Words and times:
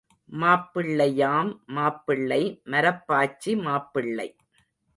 மாப்பிள்ளையாம் 0.31 1.51
மாப்பிள்ளை 1.77 2.41
மரப்பாச்சி 2.71 3.53
மாப்பிள்ளை. 3.67 4.29